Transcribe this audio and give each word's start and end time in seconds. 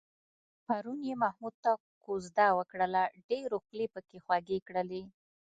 پرون 0.65 0.99
یې 1.09 1.13
محمود 1.23 1.55
ته 1.63 1.71
کوزده 2.05 2.47
وکړله، 2.57 3.03
ډېرو 3.29 3.57
خولې 3.65 3.87
پکې 3.93 4.17
خوږې 4.23 4.57
کړلې. 4.67 5.03